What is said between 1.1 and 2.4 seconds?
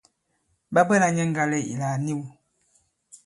nyɛ ŋgale ìla à niw.